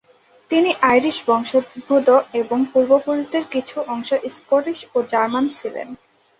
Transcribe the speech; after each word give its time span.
তিনি 0.51 0.71
আইরিশ 0.83 1.17
বংশোদ্ভূত 1.27 2.07
এবং 2.33 2.59
তার 2.61 2.71
পূর্বপুরুষদের 2.73 3.43
কিছু 3.53 3.77
অংশ 3.87 4.09
স্কটিশ 4.35 4.79
ও 4.95 5.07
জার্মান 5.11 5.45
ছিলেন। 5.57 5.87